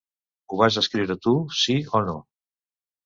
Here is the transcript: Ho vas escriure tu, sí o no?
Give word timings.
Ho 0.53 0.57
vas 0.61 0.79
escriure 0.81 1.17
tu, 1.27 1.33
sí 1.61 1.77
o 2.01 2.05
no? 2.09 2.17